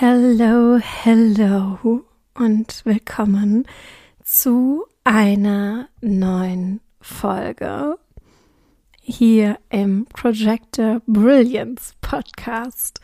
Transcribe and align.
Hello, 0.00 0.78
hello 0.78 2.04
und 2.34 2.82
willkommen 2.84 3.66
zu 4.22 4.84
einer 5.02 5.88
neuen 6.00 6.80
Folge 7.00 7.98
hier 9.00 9.58
im 9.70 10.04
Projector 10.04 11.02
Brilliance 11.08 11.94
Podcast. 12.00 13.00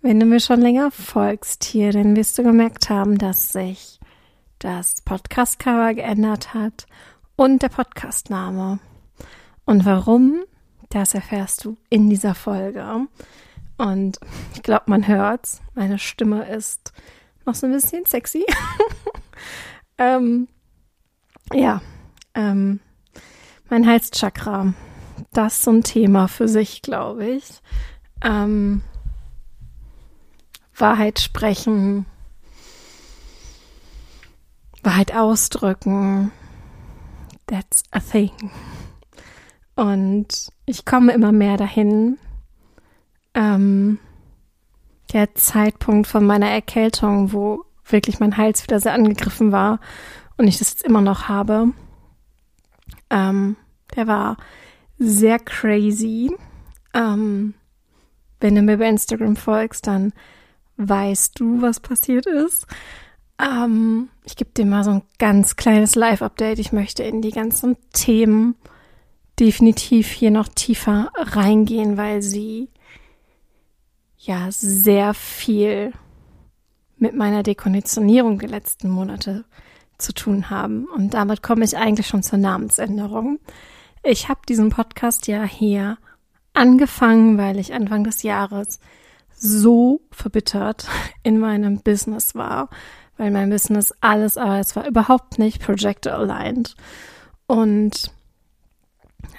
Wenn 0.00 0.20
du 0.20 0.24
mir 0.24 0.40
schon 0.40 0.62
länger 0.62 0.90
folgst 0.90 1.64
hier, 1.64 1.92
dann 1.92 2.16
wirst 2.16 2.38
du 2.38 2.44
gemerkt 2.44 2.88
haben, 2.88 3.18
dass 3.18 3.52
sich 3.52 4.00
das 4.58 5.02
Podcast-Cover 5.02 5.92
geändert 5.92 6.54
hat 6.54 6.86
und 7.36 7.60
der 7.60 7.68
Podcastname. 7.68 8.78
Und 9.66 9.84
warum, 9.84 10.44
das 10.88 11.12
erfährst 11.12 11.66
du 11.66 11.76
in 11.90 12.08
dieser 12.08 12.34
Folge. 12.34 13.06
Und 13.82 14.20
ich 14.54 14.62
glaube, 14.62 14.84
man 14.86 15.08
hört's. 15.08 15.60
Meine 15.74 15.98
Stimme 15.98 16.48
ist 16.48 16.92
noch 17.44 17.56
so 17.56 17.66
ein 17.66 17.72
bisschen 17.72 18.04
sexy. 18.06 18.46
ähm, 19.98 20.46
ja, 21.52 21.82
ähm, 22.34 22.78
mein 23.68 23.84
Halschakra. 23.84 24.72
Das 25.32 25.54
ist 25.54 25.62
so 25.62 25.72
ein 25.72 25.82
Thema 25.82 26.28
für 26.28 26.46
sich, 26.46 26.82
glaube 26.82 27.26
ich. 27.26 27.60
Ähm, 28.22 28.82
Wahrheit 30.76 31.18
sprechen, 31.18 32.06
Wahrheit 34.84 35.12
ausdrücken. 35.12 36.30
That's 37.48 37.82
a 37.90 37.98
thing. 37.98 38.30
Und 39.74 40.52
ich 40.66 40.84
komme 40.84 41.12
immer 41.12 41.32
mehr 41.32 41.56
dahin, 41.56 42.18
ähm, 43.34 43.98
der 45.12 45.34
Zeitpunkt 45.34 46.06
von 46.06 46.24
meiner 46.24 46.48
Erkältung, 46.48 47.32
wo 47.32 47.64
wirklich 47.84 48.20
mein 48.20 48.36
Hals 48.36 48.62
wieder 48.62 48.80
sehr 48.80 48.94
angegriffen 48.94 49.52
war 49.52 49.80
und 50.36 50.48
ich 50.48 50.58
das 50.58 50.70
jetzt 50.70 50.82
immer 50.82 51.00
noch 51.00 51.28
habe. 51.28 51.68
Ähm, 53.10 53.56
der 53.94 54.06
war 54.06 54.36
sehr 54.98 55.38
crazy. 55.38 56.34
Ähm, 56.94 57.54
wenn 58.40 58.54
du 58.54 58.62
mir 58.62 58.78
bei 58.78 58.88
Instagram 58.88 59.36
folgst, 59.36 59.86
dann 59.86 60.12
weißt 60.76 61.38
du, 61.38 61.60
was 61.62 61.80
passiert 61.80 62.26
ist. 62.26 62.66
Ähm, 63.38 64.08
ich 64.24 64.36
gebe 64.36 64.50
dir 64.50 64.66
mal 64.66 64.84
so 64.84 64.90
ein 64.90 65.02
ganz 65.18 65.56
kleines 65.56 65.94
Live-Update. 65.94 66.58
Ich 66.58 66.72
möchte 66.72 67.02
in 67.02 67.22
die 67.22 67.30
ganzen 67.30 67.76
Themen 67.92 68.56
definitiv 69.38 70.08
hier 70.08 70.30
noch 70.30 70.48
tiefer 70.48 71.10
reingehen, 71.14 71.96
weil 71.96 72.22
sie 72.22 72.68
ja 74.26 74.50
sehr 74.50 75.14
viel 75.14 75.92
mit 76.96 77.14
meiner 77.14 77.42
Dekonditionierung 77.42 78.38
der 78.38 78.48
letzten 78.48 78.88
Monate 78.88 79.44
zu 79.98 80.12
tun 80.12 80.50
haben. 80.50 80.86
Und 80.86 81.14
damit 81.14 81.42
komme 81.42 81.64
ich 81.64 81.76
eigentlich 81.76 82.06
schon 82.06 82.22
zur 82.22 82.38
Namensänderung. 82.38 83.40
Ich 84.04 84.28
habe 84.28 84.40
diesen 84.48 84.70
Podcast 84.70 85.26
ja 85.26 85.42
hier 85.44 85.98
angefangen, 86.54 87.38
weil 87.38 87.58
ich 87.58 87.74
Anfang 87.74 88.04
des 88.04 88.22
Jahres 88.22 88.78
so 89.34 90.00
verbittert 90.12 90.88
in 91.22 91.38
meinem 91.38 91.80
Business 91.80 92.34
war, 92.34 92.68
weil 93.16 93.30
mein 93.32 93.50
Business 93.50 93.92
alles, 94.00 94.36
aber 94.36 94.60
es 94.60 94.76
war 94.76 94.86
überhaupt 94.86 95.38
nicht 95.38 95.60
projector 95.60 96.12
aligned. 96.14 96.76
Und 97.46 98.12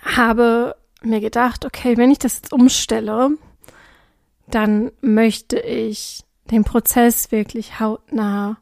habe 0.04 0.76
mir 1.02 1.22
gedacht, 1.22 1.66
okay, 1.66 1.98
wenn 1.98 2.12
ich 2.12 2.20
das 2.20 2.36
jetzt 2.36 2.52
umstelle, 2.52 3.38
dann 4.48 4.92
möchte 5.02 5.60
ich 5.60 6.24
den 6.52 6.64
Prozess 6.64 7.32
wirklich 7.32 7.80
hautnah 7.80 8.58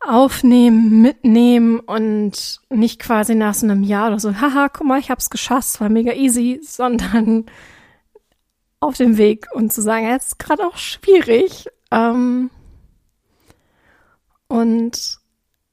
aufnehmen, 0.00 1.00
mitnehmen 1.00 1.78
und 1.80 2.60
nicht 2.70 2.98
quasi 2.98 3.34
nach 3.34 3.54
so 3.54 3.66
einem 3.66 3.82
Jahr 3.82 4.08
oder 4.08 4.18
so, 4.18 4.40
haha, 4.40 4.68
guck 4.68 4.86
mal, 4.86 4.98
ich 4.98 5.10
hab's 5.10 5.30
geschafft, 5.30 5.80
war 5.80 5.88
mega 5.88 6.12
easy, 6.12 6.60
sondern 6.62 7.46
auf 8.80 8.96
dem 8.96 9.16
Weg 9.16 9.46
und 9.52 9.72
zu 9.72 9.80
sagen, 9.80 10.06
es 10.06 10.28
ist 10.28 10.38
gerade 10.38 10.66
auch 10.66 10.76
schwierig. 10.76 11.66
Ähm, 11.92 12.50
und 14.48 15.18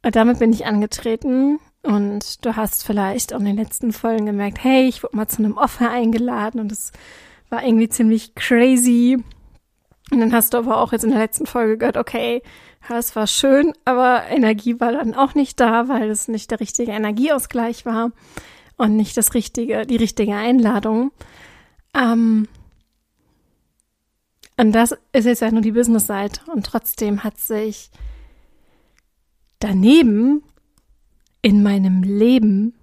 damit 0.01 0.39
bin 0.39 0.53
ich 0.53 0.65
angetreten 0.65 1.59
und 1.81 2.45
du 2.45 2.55
hast 2.55 2.85
vielleicht 2.85 3.33
auch 3.33 3.39
in 3.39 3.45
den 3.45 3.57
letzten 3.57 3.93
Folgen 3.93 4.25
gemerkt, 4.27 4.63
hey, 4.63 4.87
ich 4.87 5.01
wurde 5.03 5.15
mal 5.15 5.27
zu 5.27 5.39
einem 5.39 5.57
Offer 5.57 5.89
eingeladen 5.89 6.59
und 6.59 6.71
es 6.71 6.91
war 7.49 7.63
irgendwie 7.63 7.89
ziemlich 7.89 8.35
crazy. 8.35 9.17
Und 10.11 10.19
dann 10.19 10.33
hast 10.33 10.53
du 10.53 10.57
aber 10.57 10.77
auch 10.77 10.91
jetzt 10.91 11.03
in 11.03 11.11
der 11.11 11.19
letzten 11.19 11.45
Folge 11.45 11.77
gehört, 11.77 11.97
okay, 11.97 12.41
es 12.89 13.15
war 13.15 13.27
schön, 13.27 13.73
aber 13.85 14.23
Energie 14.29 14.79
war 14.79 14.91
dann 14.91 15.13
auch 15.13 15.35
nicht 15.35 15.59
da, 15.59 15.87
weil 15.87 16.09
es 16.09 16.27
nicht 16.27 16.49
der 16.49 16.59
richtige 16.59 16.91
Energieausgleich 16.91 17.85
war 17.85 18.11
und 18.77 18.95
nicht 18.95 19.15
das 19.17 19.33
richtige, 19.33 19.85
die 19.85 19.97
richtige 19.97 20.33
Einladung. 20.35 21.11
Ähm, 21.93 22.47
und 24.57 24.71
das 24.71 24.95
ist 25.11 25.25
jetzt 25.25 25.41
ja 25.41 25.51
nur 25.51 25.61
die 25.61 25.71
Business-Seite 25.71 26.41
und 26.51 26.65
trotzdem 26.65 27.23
hat 27.23 27.37
sich 27.37 27.91
daneben 29.59 30.43
in 31.41 31.63
meinem 31.63 32.03
Leben 32.03 32.73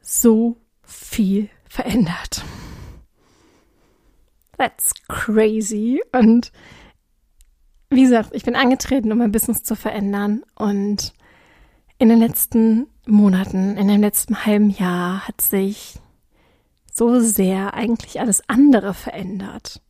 so 0.00 0.56
viel 0.82 1.48
verändert. 1.68 2.42
That's 4.62 4.94
crazy. 5.08 6.00
Und 6.12 6.52
wie 7.90 8.02
gesagt, 8.02 8.30
ich 8.32 8.44
bin 8.44 8.54
angetreten, 8.54 9.10
um 9.10 9.18
mein 9.18 9.32
Business 9.32 9.64
zu 9.64 9.74
verändern. 9.74 10.44
Und 10.54 11.14
in 11.98 12.08
den 12.08 12.20
letzten 12.20 12.86
Monaten, 13.04 13.76
in 13.76 13.88
dem 13.88 14.00
letzten 14.00 14.46
halben 14.46 14.70
Jahr 14.70 15.26
hat 15.26 15.40
sich 15.40 15.98
so 16.94 17.18
sehr 17.18 17.74
eigentlich 17.74 18.20
alles 18.20 18.48
andere 18.48 18.94
verändert. 18.94 19.82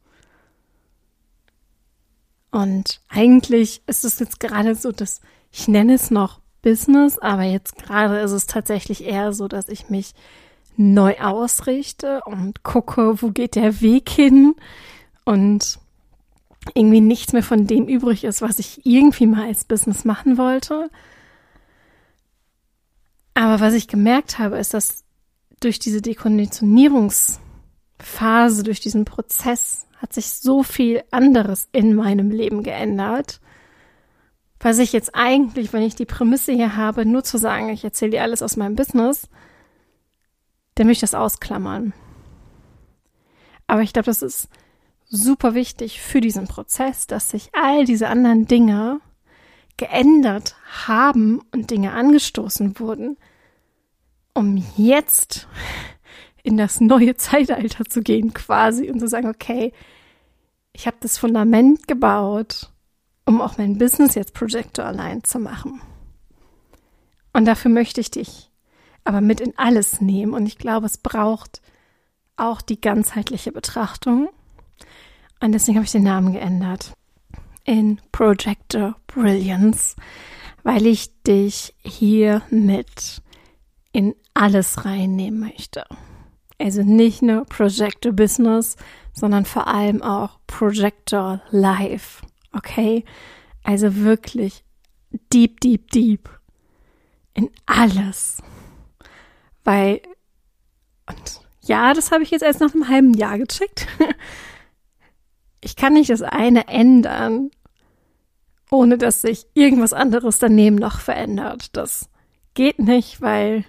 Und 2.51 3.03
eigentlich 3.11 3.83
ist 3.87 4.07
es 4.07 4.19
jetzt 4.21 4.41
gerade 4.41 4.75
so, 4.75 4.91
dass 4.91 5.21
ich 5.51 5.69
nenne 5.69 5.93
es 5.93 6.11
noch 6.11 6.41
Business, 6.63 7.19
aber 7.19 7.43
jetzt 7.43 7.77
gerade 7.77 8.21
ist 8.21 8.33
es 8.33 8.47
tatsächlich 8.47 9.05
eher 9.05 9.35
so, 9.35 9.49
dass 9.49 9.69
ich 9.69 9.91
mich 9.91 10.15
neu 10.77 11.19
ausrichte 11.19 12.23
und 12.25 12.63
gucke, 12.63 13.23
wo 13.23 13.31
geht 13.31 13.55
der 13.55 13.81
Weg 13.81 14.09
hin 14.09 14.55
und 15.25 15.79
irgendwie 16.75 17.01
nichts 17.01 17.33
mehr 17.33 17.43
von 17.43 17.67
dem 17.67 17.89
übrig 17.89 18.25
ist, 18.25 18.43
was 18.43 18.59
ich 18.59 18.87
irgendwie 18.87 19.27
mal 19.27 19.47
als 19.47 19.65
Business 19.65 20.05
machen 20.05 20.39
wollte. 20.39 20.91
Aber 23.35 23.61
was 23.61 23.75
ich 23.75 23.89
gemerkt 23.89 24.39
habe, 24.39 24.59
ist, 24.59 24.75
dass 24.75 25.05
durch 25.61 25.79
diese 25.79 26.03
Dekonditionierungsphase, 26.03 28.63
durch 28.63 28.81
diesen 28.81 29.05
Prozess 29.05 29.87
hat 29.97 30.13
sich 30.13 30.29
so 30.29 30.63
viel 30.63 31.03
anderes 31.11 31.69
in 31.73 31.95
meinem 31.95 32.31
Leben 32.31 32.63
geändert. 32.63 33.41
Was 34.61 34.79
ich 34.79 34.93
jetzt 34.93 35.15
eigentlich, 35.15 35.73
wenn 35.73 35.83
ich 35.83 35.95
die 35.95 36.07
Prämisse 36.07 36.53
hier 36.53 36.77
habe, 36.77 37.07
nur 37.07 37.25
zu 37.25 37.39
sagen, 37.39 37.71
ich 37.71 37.85
erzähle 37.85 38.13
dir 38.13 38.23
alles 38.23 38.43
aus 38.43 38.57
meinem 38.57 38.77
Business, 38.77 39.29
dann 40.75 40.87
möchte 40.87 41.03
das 41.03 41.15
ausklammern. 41.15 41.93
Aber 43.67 43.83
ich 43.83 43.93
glaube, 43.93 44.07
das 44.07 44.23
ist 44.23 44.49
super 45.09 45.55
wichtig 45.55 46.01
für 46.01 46.21
diesen 46.21 46.47
Prozess, 46.47 47.07
dass 47.07 47.31
sich 47.31 47.51
all 47.55 47.85
diese 47.85 48.09
anderen 48.09 48.47
Dinge 48.47 49.01
geändert 49.77 50.57
haben 50.87 51.41
und 51.53 51.71
Dinge 51.71 51.93
angestoßen 51.93 52.79
wurden, 52.79 53.17
um 54.35 54.63
jetzt 54.77 55.49
in 56.43 56.57
das 56.57 56.81
neue 56.81 57.17
Zeitalter 57.17 57.85
zu 57.85 58.03
gehen 58.03 58.33
quasi 58.33 58.91
und 58.91 59.01
zu 59.01 59.09
sagen, 59.09 59.29
okay, 59.29 59.73
ich 60.73 60.87
habe 60.87 60.97
das 61.01 61.19
Fundament 61.19 61.87
gebaut, 61.87 62.71
um 63.27 63.41
auch 63.41 63.59
mein 63.59 63.79
Business 63.79 64.15
jetzt 64.15 64.35
Projector 64.35 64.85
allein 64.85 65.23
zu 65.25 65.39
machen. 65.39 65.81
Und 67.33 67.45
dafür 67.47 67.71
möchte 67.71 68.01
ich 68.01 68.11
dich 68.11 68.52
aber 69.05 69.21
mit 69.21 69.41
in 69.41 69.57
alles 69.57 70.01
nehmen. 70.01 70.35
Und 70.35 70.47
ich 70.47 70.59
glaube, 70.59 70.87
es 70.87 70.99
braucht 70.99 71.61
auch 72.37 72.61
die 72.61 72.81
ganzheitliche 72.81 73.53
Betrachtung. 73.53 74.29
Und 75.41 75.53
deswegen 75.53 75.77
habe 75.77 75.85
ich 75.85 75.93
den 75.93 76.05
Namen 76.05 76.33
geändert 76.33 76.95
in 77.65 78.01
Projector 78.11 78.97
Brilliance, 79.07 79.97
weil 80.63 80.87
ich 80.87 81.23
dich 81.23 81.75
hier 81.83 82.43
mit 82.51 83.23
in 83.93 84.15
alles 84.35 84.85
reinnehmen 84.85 85.41
möchte. 85.41 85.85
Also 86.59 86.83
nicht 86.83 87.23
nur 87.23 87.45
Projector 87.45 88.13
Business, 88.13 88.77
sondern 89.13 89.45
vor 89.45 89.67
allem 89.67 90.01
auch 90.03 90.39
Projector 90.47 91.43
Life. 91.51 92.25
Okay? 92.53 93.05
Also 93.65 93.97
wirklich 93.97 94.65
deep, 95.33 95.61
deep, 95.61 95.91
deep 95.91 96.29
in 97.35 97.51
alles. 97.67 98.43
Weil, 99.65 100.01
und 101.09 101.41
ja, 101.63 101.95
das 101.95 102.11
habe 102.11 102.23
ich 102.23 102.31
jetzt 102.31 102.43
erst 102.43 102.61
nach 102.61 102.75
einem 102.75 102.89
halben 102.89 103.15
Jahr 103.15 103.39
gecheckt. 103.39 103.87
ich 105.61 105.77
kann 105.77 105.95
nicht 105.95 106.11
das 106.11 106.23
eine 106.23 106.69
ändern, 106.69 107.51
ohne 108.71 108.99
dass 108.99 109.23
sich 109.23 109.47
irgendwas 109.55 109.93
anderes 109.93 110.39
daneben 110.39 110.77
noch 110.77 111.01
verändert. 111.01 111.77
Das 111.77 112.09
geht 112.55 112.79
nicht, 112.79 113.21
weil 113.21 113.65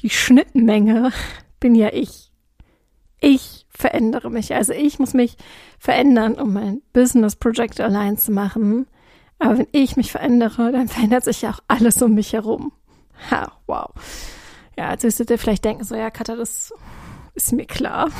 die 0.00 0.10
Schnittmenge 0.10 1.12
bin 1.60 1.74
ja 1.74 1.92
ich. 1.92 2.32
Ich 3.20 3.66
verändere 3.68 4.30
mich. 4.30 4.54
Also 4.54 4.72
ich 4.72 4.98
muss 4.98 5.12
mich 5.12 5.36
verändern, 5.78 6.34
um 6.34 6.52
mein 6.52 6.82
Business 6.92 7.36
Project 7.36 7.80
allein 7.80 8.16
zu 8.16 8.32
machen. 8.32 8.86
Aber 9.38 9.58
wenn 9.58 9.68
ich 9.72 9.96
mich 9.96 10.12
verändere, 10.12 10.72
dann 10.72 10.88
verändert 10.88 11.24
sich 11.24 11.42
ja 11.42 11.50
auch 11.50 11.60
alles 11.68 12.00
um 12.00 12.14
mich 12.14 12.32
herum. 12.32 12.72
Ha, 13.30 13.52
wow. 13.66 13.90
Ja, 14.78 14.92
jetzt 14.92 15.02
wirst 15.02 15.18
du 15.18 15.24
dir 15.24 15.38
vielleicht 15.38 15.64
denken, 15.64 15.82
so, 15.82 15.96
ja, 15.96 16.08
Katha, 16.08 16.36
das 16.36 16.72
ist 17.34 17.52
mir 17.52 17.66
klar. 17.66 18.10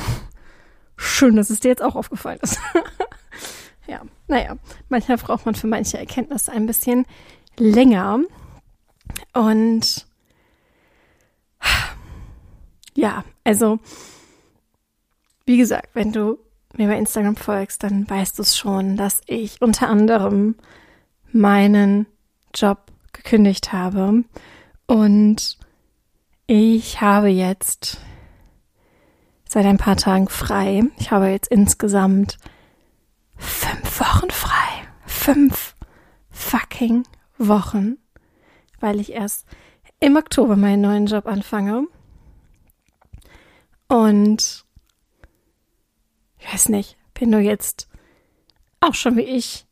Schön, 0.97 1.37
dass 1.37 1.49
es 1.49 1.61
dir 1.61 1.69
jetzt 1.69 1.81
auch 1.81 1.95
aufgefallen 1.95 2.39
ist. 2.41 2.59
ja, 3.87 4.01
naja, 4.27 4.57
manchmal 4.89 5.15
braucht 5.15 5.45
man 5.45 5.55
für 5.55 5.67
manche 5.67 5.97
Erkenntnisse 5.97 6.51
ein 6.51 6.65
bisschen 6.65 7.05
länger. 7.55 8.19
Und 9.31 10.05
ja, 12.93 13.23
also, 13.45 13.79
wie 15.45 15.55
gesagt, 15.55 15.91
wenn 15.93 16.11
du 16.11 16.39
mir 16.75 16.89
bei 16.89 16.97
Instagram 16.97 17.37
folgst, 17.37 17.83
dann 17.83 18.09
weißt 18.09 18.37
du 18.37 18.41
es 18.41 18.57
schon, 18.57 18.97
dass 18.97 19.21
ich 19.27 19.61
unter 19.61 19.87
anderem 19.87 20.55
meinen 21.31 22.05
Job 22.53 22.79
gekündigt 23.13 23.71
habe 23.71 24.25
und 24.87 25.57
ich 26.51 26.99
habe 26.99 27.27
jetzt 27.27 27.99
seit 29.47 29.67
ein 29.67 29.77
paar 29.77 29.97
Tagen 29.97 30.27
frei. 30.29 30.81
Ich 30.97 31.11
habe 31.11 31.27
jetzt 31.27 31.51
insgesamt 31.51 32.39
fünf 33.35 33.99
Wochen 33.99 34.31
frei. 34.31 34.87
Fünf 35.05 35.75
fucking 36.31 37.03
Wochen, 37.37 37.99
weil 38.79 38.99
ich 38.99 39.11
erst 39.11 39.45
im 39.99 40.15
Oktober 40.15 40.55
meinen 40.55 40.81
neuen 40.81 41.05
Job 41.05 41.27
anfange. 41.27 41.85
Und 43.87 44.65
ich 46.39 46.51
weiß 46.51 46.69
nicht, 46.69 46.97
wenn 47.13 47.31
du 47.31 47.37
jetzt 47.37 47.87
auch 48.79 48.95
schon 48.95 49.17
wie 49.17 49.21
ich 49.21 49.67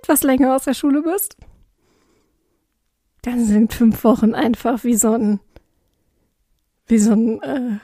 etwas 0.00 0.22
länger 0.22 0.54
aus 0.54 0.62
der 0.62 0.74
Schule 0.74 1.02
bist, 1.02 1.36
dann 3.22 3.44
sind 3.44 3.74
fünf 3.74 4.04
Wochen 4.04 4.34
einfach 4.34 4.84
wie 4.84 4.94
so 4.94 5.12
ein, 5.12 5.40
wie 6.86 6.98
so 6.98 7.12
ein, 7.12 7.42
äh, 7.42 7.78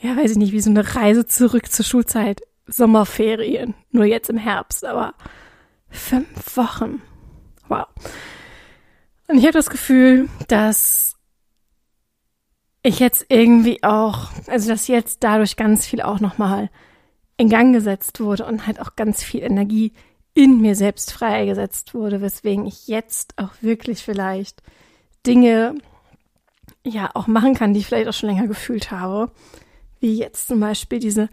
ja, 0.00 0.16
weiß 0.16 0.32
ich 0.32 0.36
nicht, 0.36 0.52
wie 0.52 0.60
so 0.60 0.70
eine 0.70 0.94
Reise 0.94 1.26
zurück 1.26 1.70
zur 1.70 1.84
Schulzeit. 1.84 2.42
Sommerferien, 2.66 3.74
nur 3.92 4.04
jetzt 4.04 4.28
im 4.28 4.38
Herbst, 4.38 4.84
aber 4.84 5.14
fünf 5.88 6.56
Wochen. 6.56 7.00
Wow. 7.68 7.86
Und 9.28 9.38
ich 9.38 9.44
habe 9.44 9.52
das 9.52 9.70
Gefühl, 9.70 10.28
dass 10.48 11.16
ich 12.82 12.98
jetzt 13.00 13.26
irgendwie 13.28 13.82
auch, 13.82 14.30
also 14.46 14.68
dass 14.68 14.86
jetzt 14.88 15.24
dadurch 15.24 15.56
ganz 15.56 15.86
viel 15.86 16.00
auch 16.00 16.20
nochmal 16.20 16.70
in 17.36 17.48
Gang 17.48 17.72
gesetzt 17.72 18.20
wurde 18.20 18.46
und 18.46 18.66
halt 18.66 18.80
auch 18.80 18.96
ganz 18.96 19.22
viel 19.22 19.42
Energie 19.42 19.92
in 20.34 20.60
mir 20.60 20.74
selbst 20.74 21.12
freigesetzt 21.12 21.94
wurde, 21.94 22.20
weswegen 22.20 22.66
ich 22.66 22.88
jetzt 22.88 23.34
auch 23.38 23.50
wirklich 23.60 24.02
vielleicht 24.02 24.62
Dinge 25.26 25.74
ja 26.86 27.10
auch 27.14 27.26
machen 27.26 27.54
kann, 27.54 27.74
die 27.74 27.80
ich 27.80 27.86
vielleicht 27.86 28.08
auch 28.08 28.14
schon 28.14 28.28
länger 28.28 28.46
gefühlt 28.46 28.90
habe, 28.90 29.30
wie 30.00 30.16
jetzt 30.16 30.48
zum 30.48 30.60
Beispiel 30.60 30.98
diese 30.98 31.28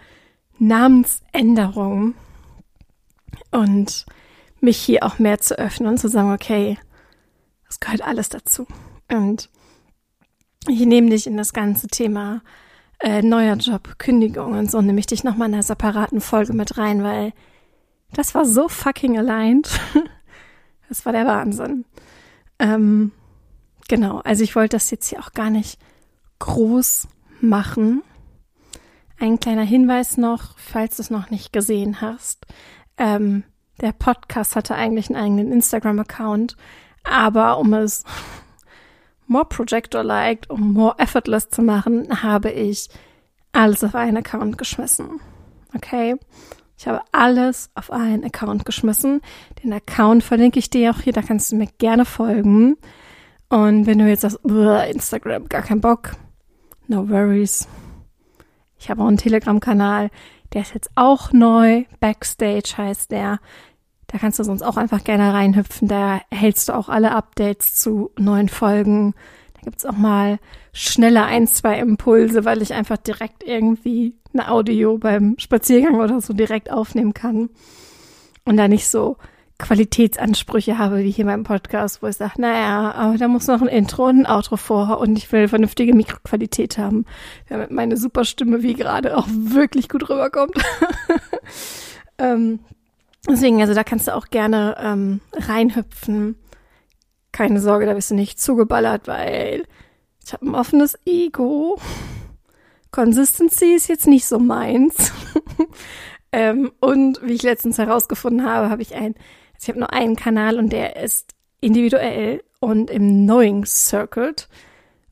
Namensänderung 0.59 2.15
und 3.51 4.05
mich 4.61 4.77
hier 4.77 5.03
auch 5.03 5.19
mehr 5.19 5.39
zu 5.39 5.57
öffnen 5.57 5.89
und 5.89 5.97
zu 5.97 6.07
sagen, 6.07 6.33
okay, 6.33 6.77
das 7.67 7.79
gehört 7.79 8.01
alles 8.01 8.29
dazu. 8.29 8.65
Und 9.11 9.49
ich 10.67 10.79
nehme 10.85 11.09
dich 11.09 11.27
in 11.27 11.37
das 11.37 11.53
ganze 11.53 11.87
Thema 11.87 12.41
äh, 12.99 13.21
neuer 13.21 13.55
Job, 13.55 13.99
Kündigung 13.99 14.57
und 14.57 14.71
so, 14.71 14.81
nehme 14.81 14.99
ich 14.99 15.07
dich 15.07 15.23
nochmal 15.23 15.49
in 15.49 15.55
einer 15.55 15.63
separaten 15.63 16.21
Folge 16.21 16.53
mit 16.53 16.77
rein, 16.77 17.03
weil 17.03 17.33
das 18.13 18.33
war 18.33 18.45
so 18.45 18.67
fucking 18.67 19.17
aligned. 19.17 19.69
Das 20.89 21.07
war 21.07 21.13
der 21.13 21.25
Wahnsinn. 21.25 21.85
Ähm, 22.59 23.13
genau, 23.87 24.19
also 24.19 24.43
ich 24.43 24.55
wollte 24.55 24.75
das 24.75 24.91
jetzt 24.91 25.09
hier 25.09 25.19
auch 25.19 25.31
gar 25.33 25.49
nicht 25.49 25.79
groß 26.39 27.07
machen. 27.41 28.03
Ein 29.19 29.39
kleiner 29.39 29.63
Hinweis 29.63 30.17
noch, 30.17 30.57
falls 30.57 30.97
du 30.97 31.03
es 31.03 31.09
noch 31.09 31.29
nicht 31.29 31.53
gesehen 31.53 32.01
hast. 32.01 32.45
Ähm, 32.97 33.43
der 33.81 33.91
Podcast 33.91 34.55
hatte 34.55 34.75
eigentlich 34.75 35.09
einen 35.09 35.23
eigenen 35.23 35.51
Instagram-Account, 35.51 36.57
aber 37.03 37.57
um 37.57 37.73
es 37.73 38.03
more 39.27 39.45
projector-like, 39.45 40.47
um 40.49 40.73
more 40.73 40.95
effortless 40.99 41.49
zu 41.49 41.61
machen, 41.61 42.23
habe 42.23 42.51
ich 42.51 42.89
alles 43.51 43.83
auf 43.83 43.95
einen 43.95 44.17
Account 44.17 44.57
geschmissen. 44.57 45.21
Okay? 45.75 46.15
Ich 46.77 46.87
habe 46.87 47.01
alles 47.11 47.69
auf 47.75 47.91
einen 47.91 48.25
Account 48.25 48.65
geschmissen. 48.65 49.21
Den 49.63 49.71
Account 49.73 50.23
verlinke 50.23 50.59
ich 50.59 50.69
dir 50.69 50.91
auch 50.91 50.99
hier, 50.99 51.13
da 51.13 51.21
kannst 51.21 51.51
du 51.51 51.55
mir 51.55 51.67
gerne 51.77 52.05
folgen. 52.05 52.77
Und 53.53 53.85
wenn 53.85 53.99
du 53.99 54.09
jetzt 54.09 54.21
sagst, 54.21 54.39
Instagram, 54.43 55.47
gar 55.47 55.61
kein 55.61 55.79
Bock, 55.79 56.13
no 56.87 57.07
worries. 57.07 57.67
Ich 58.79 58.89
habe 58.89 59.03
auch 59.03 59.07
einen 59.07 59.17
Telegram-Kanal, 59.17 60.09
der 60.53 60.63
ist 60.63 60.73
jetzt 60.73 60.89
auch 60.95 61.31
neu. 61.33 61.83
Backstage 61.99 62.73
heißt 62.75 63.11
der. 63.11 63.39
Da 64.07 64.17
kannst 64.17 64.39
du 64.39 64.43
sonst 64.43 64.63
auch 64.63 64.75
einfach 64.75 65.03
gerne 65.03 65.35
reinhüpfen. 65.35 65.87
Da 65.87 66.21
erhältst 66.31 66.67
du 66.67 66.73
auch 66.73 66.89
alle 66.89 67.11
Updates 67.11 67.75
zu 67.75 68.09
neuen 68.17 68.49
Folgen. 68.49 69.13
Da 69.53 69.61
gibt's 69.65 69.85
auch 69.85 69.97
mal 69.97 70.39
schneller 70.71 71.25
ein, 71.25 71.45
zwei 71.45 71.77
Impulse, 71.77 72.45
weil 72.45 72.63
ich 72.63 72.73
einfach 72.73 72.97
direkt 72.97 73.43
irgendwie 73.43 74.17
ein 74.33 74.41
Audio 74.41 74.97
beim 74.97 75.35
Spaziergang 75.37 75.99
oder 75.99 76.21
so 76.21 76.33
direkt 76.33 76.71
aufnehmen 76.71 77.13
kann. 77.13 77.51
Und 78.45 78.57
da 78.57 78.67
nicht 78.67 78.87
so 78.87 79.17
Qualitätsansprüche 79.59 80.77
habe, 80.77 81.03
wie 81.03 81.11
hier 81.11 81.25
beim 81.25 81.43
Podcast, 81.43 82.01
wo 82.01 82.07
ich 82.07 82.17
sage, 82.17 82.41
naja, 82.41 82.91
aber 82.91 83.17
da 83.17 83.27
muss 83.27 83.47
noch 83.47 83.61
ein 83.61 83.67
Intro 83.67 84.07
und 84.07 84.21
ein 84.21 84.25
Outro 84.25 84.57
vor 84.57 84.99
und 84.99 85.17
ich 85.17 85.31
will 85.31 85.47
vernünftige 85.47 85.93
Mikroqualität 85.93 86.77
haben, 86.77 87.05
damit 87.49 87.71
meine 87.71 87.97
super 87.97 88.25
Stimme 88.25 88.63
wie 88.63 88.73
gerade 88.73 89.15
auch 89.17 89.27
wirklich 89.29 89.89
gut 89.89 90.09
rüberkommt. 90.09 90.57
ähm, 92.17 92.59
deswegen, 93.27 93.61
also 93.61 93.73
da 93.73 93.83
kannst 93.83 94.07
du 94.07 94.15
auch 94.15 94.27
gerne 94.27 94.75
ähm, 94.79 95.21
reinhüpfen. 95.33 96.35
Keine 97.31 97.59
Sorge, 97.59 97.85
da 97.85 97.93
bist 97.93 98.11
du 98.11 98.15
nicht 98.15 98.39
zugeballert, 98.39 99.07
weil 99.07 99.63
ich 100.25 100.33
habe 100.33 100.45
ein 100.45 100.55
offenes 100.55 100.97
Ego. 101.05 101.79
Consistency 102.91 103.73
ist 103.73 103.87
jetzt 103.87 104.07
nicht 104.07 104.25
so 104.25 104.39
meins. 104.39 105.11
ähm, 106.31 106.71
und 106.79 107.21
wie 107.23 107.33
ich 107.33 107.43
letztens 107.43 107.77
herausgefunden 107.77 108.45
habe, 108.45 108.69
habe 108.69 108.81
ich 108.81 108.95
ein, 108.95 109.15
ich 109.63 109.69
habe 109.69 109.79
nur 109.79 109.93
einen 109.93 110.15
Kanal 110.15 110.59
und 110.59 110.69
der 110.69 110.97
ist 110.97 111.33
individuell 111.61 112.43
und 112.59 112.89
im 112.89 113.25
Knowing 113.25 113.65
Circuit. 113.65 114.47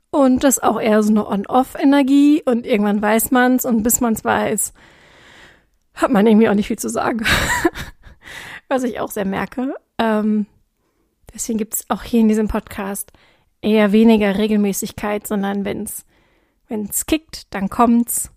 Und 0.10 0.44
das 0.44 0.58
ist 0.58 0.64
auch 0.64 0.80
eher 0.80 1.02
so 1.04 1.12
eine 1.12 1.26
On-Off-Energie 1.26 2.44
und 2.46 2.66
irgendwann 2.66 3.02
weiß 3.02 3.32
man's 3.32 3.64
und 3.64 3.84
bis 3.84 4.02
man's 4.02 4.26
weiß, 4.26 4.74
hat 5.94 6.12
man 6.12 6.28
irgendwie 6.28 6.50
auch 6.50 6.54
nicht 6.54 6.68
viel 6.68 6.80
zu 6.80 6.90
sagen. 6.90 7.26
Was 8.68 8.84
ich 8.84 9.00
auch 9.00 9.12
sehr 9.12 9.26
merke. 9.26 9.74
Ähm, 9.98 10.48
deswegen 11.34 11.58
gibt's 11.58 11.86
auch 11.90 12.04
hier 12.04 12.20
in 12.20 12.28
diesem 12.28 12.50
Podcast 12.50 13.14
eher 13.62 13.94
weniger 13.94 14.38
Regelmäßigkeit, 14.38 15.28
sondern 15.28 15.64
wenn 15.64 15.84
es 15.86 17.06
kickt, 17.06 17.54
dann 17.54 17.70
kommt's. 17.70 18.32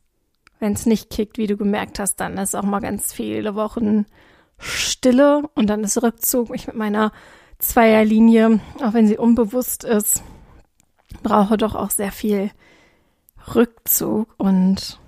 Wenn 0.60 0.74
es 0.74 0.86
nicht 0.86 1.10
kickt, 1.10 1.38
wie 1.38 1.48
du 1.48 1.56
gemerkt 1.56 1.98
hast, 1.98 2.16
dann 2.20 2.38
ist 2.38 2.54
auch 2.54 2.62
mal 2.62 2.80
ganz 2.80 3.12
viele 3.12 3.56
Wochen 3.56 4.06
Stille 4.58 5.42
und 5.54 5.68
dann 5.68 5.84
ist 5.84 6.02
Rückzug. 6.02 6.54
Ich 6.54 6.66
mit 6.66 6.76
meiner 6.76 7.12
Zweierlinie, 7.58 8.60
auch 8.82 8.92
wenn 8.92 9.06
sie 9.06 9.18
unbewusst 9.18 9.84
ist, 9.84 10.22
brauche 11.22 11.56
doch 11.56 11.74
auch 11.74 11.90
sehr 11.90 12.12
viel 12.12 12.50
Rückzug 13.54 14.28
und 14.38 14.98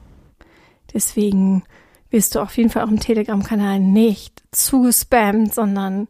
deswegen 0.92 1.64
wirst 2.10 2.34
du 2.34 2.40
auf 2.40 2.56
jeden 2.56 2.70
Fall 2.70 2.84
auch 2.84 2.90
im 2.90 3.00
Telegram-Kanal 3.00 3.80
nicht 3.80 4.42
zugespammt, 4.52 5.54
sondern 5.54 6.08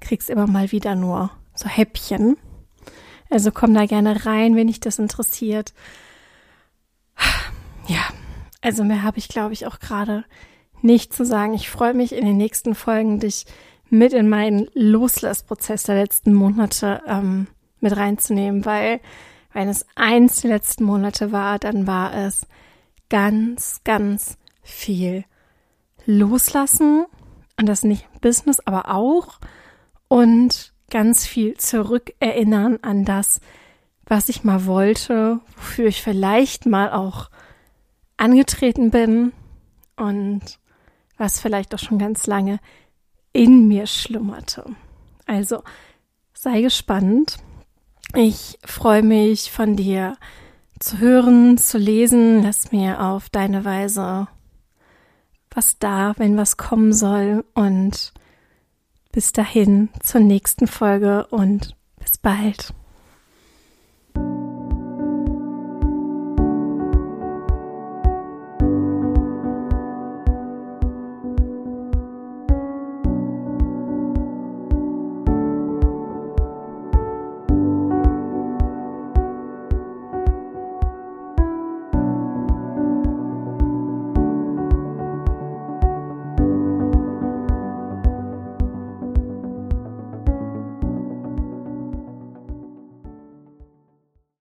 kriegst 0.00 0.30
immer 0.30 0.46
mal 0.46 0.72
wieder 0.72 0.94
nur 0.94 1.30
so 1.54 1.68
Häppchen. 1.68 2.36
Also 3.30 3.50
komm 3.50 3.74
da 3.74 3.86
gerne 3.86 4.24
rein, 4.26 4.56
wenn 4.56 4.68
dich 4.68 4.80
das 4.80 4.98
interessiert. 4.98 5.74
Ja, 7.88 8.02
also 8.60 8.84
mehr 8.84 9.02
habe 9.02 9.18
ich, 9.18 9.28
glaube 9.28 9.52
ich, 9.52 9.66
auch 9.66 9.78
gerade 9.78 10.24
nicht 10.82 11.12
zu 11.12 11.24
sagen. 11.24 11.54
Ich 11.54 11.70
freue 11.70 11.94
mich 11.94 12.12
in 12.12 12.24
den 12.24 12.36
nächsten 12.36 12.74
Folgen, 12.74 13.20
dich 13.20 13.46
mit 13.88 14.12
in 14.12 14.28
meinen 14.28 14.68
Loslassprozess 14.74 15.84
der 15.84 15.96
letzten 15.96 16.34
Monate 16.34 17.02
ähm, 17.06 17.46
mit 17.80 17.96
reinzunehmen, 17.96 18.64
weil 18.64 19.00
wenn 19.52 19.68
es 19.68 19.86
eins 19.94 20.42
der 20.42 20.50
letzten 20.50 20.84
Monate 20.84 21.32
war, 21.32 21.58
dann 21.58 21.86
war 21.86 22.14
es 22.14 22.46
ganz, 23.08 23.80
ganz 23.84 24.36
viel 24.62 25.24
Loslassen 26.04 27.06
und 27.58 27.66
das 27.66 27.82
nicht 27.82 28.06
Business, 28.20 28.60
aber 28.60 28.94
auch 28.94 29.38
und 30.08 30.72
ganz 30.90 31.26
viel 31.26 31.56
zurückerinnern 31.56 32.78
an 32.82 33.04
das, 33.04 33.40
was 34.04 34.28
ich 34.28 34.44
mal 34.44 34.66
wollte, 34.66 35.40
wofür 35.56 35.86
ich 35.86 36.02
vielleicht 36.02 36.66
mal 36.66 36.92
auch 36.92 37.30
angetreten 38.16 38.90
bin 38.90 39.32
und 39.96 40.58
was 41.16 41.40
vielleicht 41.40 41.74
auch 41.74 41.78
schon 41.78 41.98
ganz 41.98 42.26
lange 42.26 42.58
in 43.32 43.68
mir 43.68 43.86
schlummerte. 43.86 44.64
Also 45.26 45.62
sei 46.32 46.62
gespannt. 46.62 47.38
Ich 48.14 48.58
freue 48.64 49.02
mich 49.02 49.50
von 49.50 49.76
dir 49.76 50.16
zu 50.78 50.98
hören, 50.98 51.58
zu 51.58 51.78
lesen. 51.78 52.42
Lass 52.42 52.72
mir 52.72 53.02
auf 53.02 53.28
deine 53.30 53.64
Weise 53.64 54.28
was 55.56 55.78
da, 55.78 56.12
wenn 56.18 56.36
was 56.36 56.58
kommen 56.58 56.92
soll. 56.92 57.44
Und 57.54 58.12
bis 59.10 59.32
dahin 59.32 59.88
zur 60.00 60.20
nächsten 60.20 60.66
Folge 60.66 61.26
und 61.28 61.74
bis 61.98 62.18
bald. 62.18 62.74